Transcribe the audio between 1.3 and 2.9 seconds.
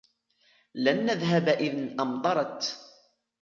إن أمطرت.